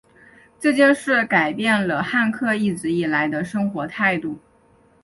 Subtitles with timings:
[0.59, 4.39] 这件事改变了汉克一直以来的生活态度。